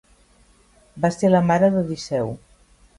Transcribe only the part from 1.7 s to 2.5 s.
d'Odisseu.